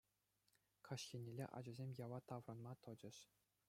[0.89, 3.17] Каҫ еннелле ачасем яла таврӑнма тӑчӗҫ.